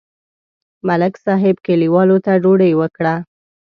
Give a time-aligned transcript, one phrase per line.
[0.87, 3.13] ملک صاحب کلیوالو ته ډوډۍ وکړه.